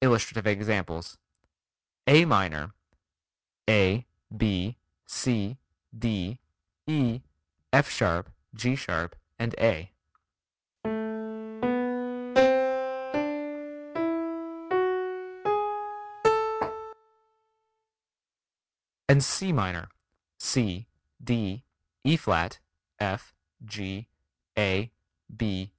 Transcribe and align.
Illustrative 0.00 0.46
examples. 0.46 1.18
A 2.06 2.24
minor: 2.24 2.72
a, 3.68 4.06
b, 4.34 4.76
c, 5.06 5.58
d, 5.96 6.38
e, 6.86 7.20
f 7.72 7.90
sharp, 7.90 8.30
g 8.54 8.74
sharp, 8.74 9.14
a; 9.42 9.90
C 19.20 19.52
minor: 19.52 19.88
c, 20.38 20.86
d, 21.22 21.64
e 22.04 22.16
flat, 22.16 22.60
f, 23.00 23.34
g, 23.66 24.06
a, 24.56 24.90
b, 25.36 25.64
c. 25.66 25.72